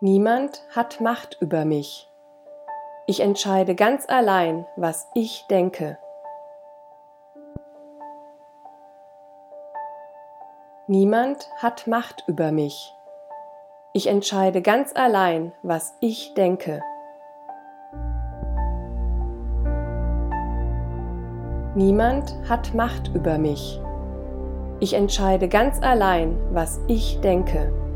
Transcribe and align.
Niemand 0.00 0.62
hat 0.76 1.00
Macht 1.00 1.38
über 1.40 1.64
mich. 1.64 2.08
Ich 3.08 3.18
entscheide 3.18 3.74
ganz 3.74 4.08
allein, 4.08 4.64
was 4.76 5.08
ich 5.12 5.44
denke. 5.50 5.98
Niemand 10.86 11.50
hat 11.60 11.88
Macht 11.88 12.22
über 12.28 12.52
mich. 12.52 12.94
Ich 13.92 14.06
entscheide 14.06 14.62
ganz 14.62 14.94
allein, 14.94 15.52
was 15.64 15.96
ich 15.98 16.32
denke. 16.34 16.80
Niemand 21.74 22.36
hat 22.48 22.72
Macht 22.72 23.08
über 23.16 23.36
mich. 23.38 23.80
Ich 24.78 24.94
entscheide 24.94 25.48
ganz 25.48 25.82
allein, 25.82 26.38
was 26.52 26.78
ich 26.86 27.20
denke. 27.20 27.87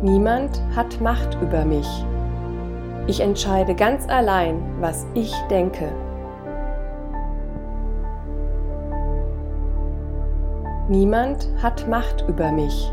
Niemand 0.00 0.62
hat 0.76 1.00
Macht 1.00 1.36
über 1.42 1.64
mich. 1.64 1.88
Ich 3.08 3.18
entscheide 3.18 3.74
ganz 3.74 4.08
allein, 4.08 4.62
was 4.78 5.04
ich 5.14 5.34
denke. 5.50 5.90
Niemand 10.88 11.48
hat 11.60 11.88
Macht 11.88 12.24
über 12.28 12.52
mich. 12.52 12.92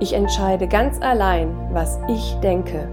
Ich 0.00 0.12
entscheide 0.12 0.68
ganz 0.68 1.00
allein, 1.00 1.56
was 1.72 1.98
ich 2.06 2.34
denke. 2.42 2.86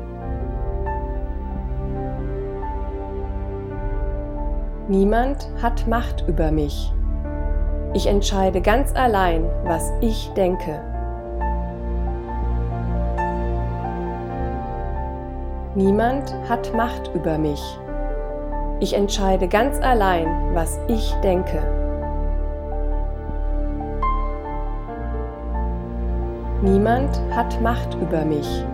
Niemand 4.87 5.49
hat 5.61 5.85
Macht 5.85 6.23
über 6.29 6.51
mich. 6.53 6.93
Ich 7.93 8.07
entscheide 8.07 8.61
ganz 8.61 8.95
allein, 8.95 9.43
was 9.65 9.91
ich 9.99 10.29
denke. 10.37 10.90
Niemand 15.73 16.35
hat 16.49 16.73
Macht 16.75 17.09
über 17.15 17.37
mich. 17.37 17.79
Ich 18.81 18.93
entscheide 18.93 19.47
ganz 19.47 19.79
allein, 19.79 20.27
was 20.53 20.77
ich 20.89 21.13
denke. 21.23 21.61
Niemand 26.61 27.21
hat 27.33 27.61
Macht 27.61 27.93
über 28.01 28.25
mich. 28.25 28.65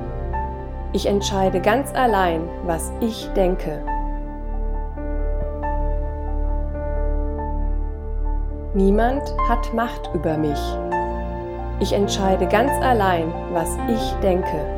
Ich 0.91 1.05
entscheide 1.05 1.61
ganz 1.61 1.93
allein, 1.93 2.41
was 2.65 2.91
ich 2.99 3.29
denke. 3.35 3.83
Niemand 8.73 9.21
hat 9.47 9.71
Macht 9.75 10.09
über 10.15 10.35
mich. 10.35 10.77
Ich 11.79 11.93
entscheide 11.93 12.47
ganz 12.47 12.71
allein, 12.81 13.31
was 13.53 13.77
ich 13.87 14.13
denke. 14.23 14.76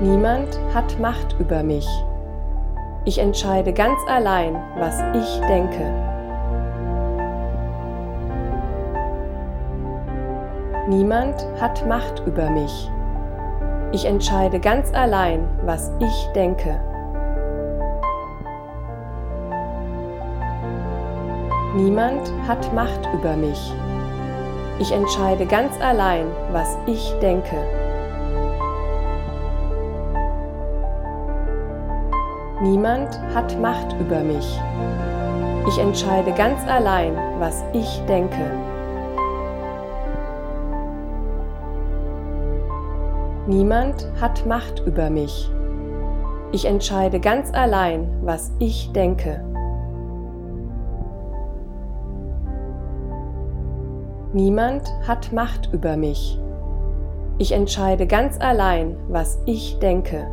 Niemand 0.00 0.60
hat 0.74 0.98
Macht 1.00 1.36
über 1.38 1.62
mich. 1.62 1.88
Ich 3.06 3.18
entscheide 3.18 3.72
ganz 3.72 3.98
allein, 4.06 4.54
was 4.78 5.00
ich 5.14 5.40
denke. 5.48 5.90
Niemand 10.86 11.46
hat 11.58 11.86
Macht 11.88 12.22
über 12.26 12.50
mich. 12.50 12.90
Ich 13.92 14.04
entscheide 14.04 14.60
ganz 14.60 14.92
allein, 14.92 15.48
was 15.64 15.90
ich 15.98 16.26
denke. 16.34 16.78
Niemand 21.74 22.30
hat 22.46 22.70
Macht 22.74 23.08
über 23.14 23.34
mich. 23.34 23.72
Ich 24.78 24.92
entscheide 24.92 25.46
ganz 25.46 25.80
allein, 25.80 26.26
was 26.52 26.76
ich 26.84 27.14
denke. 27.22 27.85
Niemand 32.68 33.20
hat 33.32 33.56
Macht 33.60 33.92
über 34.00 34.24
mich. 34.24 34.60
Ich 35.68 35.78
entscheide 35.78 36.32
ganz 36.32 36.66
allein, 36.66 37.16
was 37.38 37.62
ich 37.72 38.02
denke. 38.08 38.50
Niemand 43.46 44.10
hat 44.20 44.44
Macht 44.46 44.82
über 44.84 45.10
mich. 45.10 45.48
Ich 46.50 46.64
entscheide 46.64 47.20
ganz 47.20 47.54
allein, 47.54 48.08
was 48.22 48.50
ich 48.58 48.90
denke. 48.90 49.44
Niemand 54.32 54.92
hat 55.06 55.32
Macht 55.32 55.72
über 55.72 55.96
mich. 55.96 56.40
Ich 57.38 57.52
entscheide 57.52 58.08
ganz 58.08 58.40
allein, 58.40 58.96
was 59.08 59.38
ich 59.46 59.78
denke. 59.78 60.26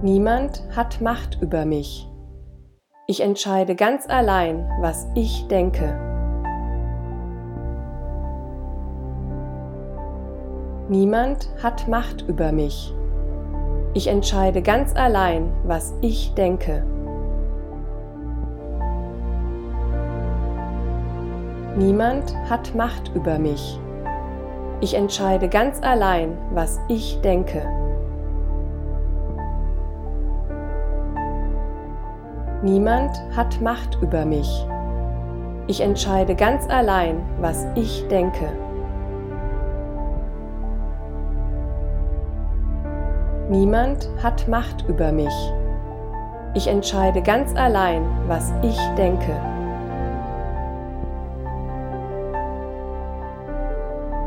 Niemand 0.00 0.62
hat 0.76 1.00
Macht 1.00 1.38
über 1.42 1.64
mich. 1.64 2.08
Ich 3.08 3.20
entscheide 3.20 3.74
ganz 3.74 4.08
allein, 4.08 4.70
was 4.80 5.08
ich 5.16 5.48
denke. 5.48 5.98
Niemand 10.88 11.50
hat 11.60 11.88
Macht 11.88 12.22
über 12.28 12.52
mich. 12.52 12.94
Ich 13.94 14.06
entscheide 14.06 14.62
ganz 14.62 14.94
allein, 14.94 15.52
was 15.64 15.92
ich 16.00 16.32
denke. 16.34 16.84
Niemand 21.76 22.36
hat 22.48 22.72
Macht 22.76 23.10
über 23.16 23.40
mich. 23.40 23.80
Ich 24.80 24.94
entscheide 24.94 25.48
ganz 25.48 25.82
allein, 25.82 26.38
was 26.52 26.78
ich 26.86 27.20
denke. 27.22 27.77
Niemand 32.62 33.22
hat 33.36 33.60
Macht 33.60 33.98
über 34.02 34.24
mich. 34.24 34.66
Ich 35.68 35.80
entscheide 35.80 36.34
ganz 36.34 36.68
allein, 36.68 37.20
was 37.40 37.64
ich 37.76 38.08
denke. 38.08 38.48
Niemand 43.48 44.08
hat 44.24 44.48
Macht 44.48 44.84
über 44.88 45.12
mich. 45.12 45.52
Ich 46.54 46.66
entscheide 46.66 47.22
ganz 47.22 47.54
allein, 47.54 48.02
was 48.26 48.52
ich 48.62 48.78
denke. 48.96 49.36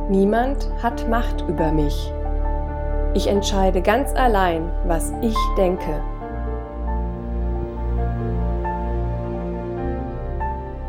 Niemand 0.09 0.69
hat 0.81 1.09
Macht 1.09 1.43
über 1.49 1.73
mich. 1.73 2.13
Ich 3.13 3.27
entscheide 3.27 3.81
ganz 3.81 4.13
allein, 4.15 4.71
was 4.85 5.11
ich 5.21 5.35
denke. 5.57 6.01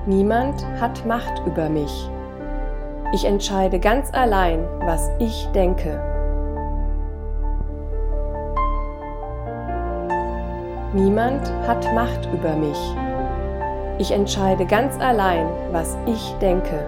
Niemand 0.04 0.66
hat 0.80 1.06
Macht 1.06 1.46
über 1.46 1.68
mich. 1.68 2.10
Ich 3.14 3.24
entscheide 3.24 3.78
ganz 3.78 4.12
allein, 4.12 4.64
was 4.80 5.08
ich 5.20 5.46
denke. 5.54 6.02
Niemand 10.92 11.52
hat 11.68 11.86
Macht 11.94 12.28
über 12.32 12.56
mich. 12.56 12.78
Ich 13.98 14.10
entscheide 14.10 14.66
ganz 14.66 14.98
allein, 14.98 15.46
was 15.70 15.96
ich 16.06 16.34
denke. 16.40 16.84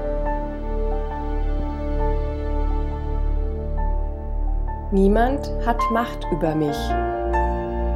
Niemand 4.90 5.52
hat 5.64 5.80
Macht 5.92 6.26
über 6.32 6.56
mich. 6.56 6.76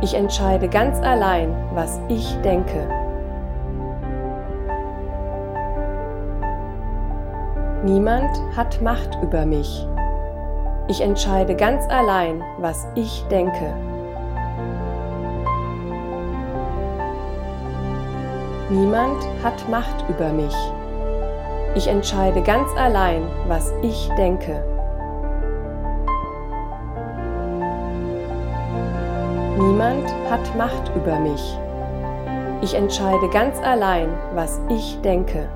Ich 0.01 0.15
entscheide 0.15 0.69
ganz 0.69 1.01
allein, 1.01 1.57
was 1.75 2.01
ich 2.09 2.37
denke. 2.43 2.98
Niemand 7.89 8.39
hat 8.55 8.83
Macht 8.83 9.17
über 9.23 9.47
mich. 9.47 9.87
Ich 10.89 11.01
entscheide 11.01 11.57
ganz 11.57 11.89
allein, 11.89 12.45
was 12.59 12.87
ich 12.95 13.25
denke. 13.31 13.73
Niemand 18.69 19.27
hat 19.43 19.67
Macht 19.71 20.05
über 20.11 20.31
mich. 20.35 20.55
Ich 21.77 21.87
entscheide 21.87 22.43
ganz 22.43 22.69
allein, 22.77 23.23
was 23.47 23.73
ich 23.81 24.11
denke. 24.19 24.63
Niemand 29.57 30.15
hat 30.31 30.55
Macht 30.59 30.93
über 30.95 31.19
mich. 31.21 31.59
Ich 32.61 32.75
entscheide 32.75 33.31
ganz 33.31 33.59
allein, 33.63 34.11
was 34.35 34.61
ich 34.69 35.01
denke. 35.01 35.49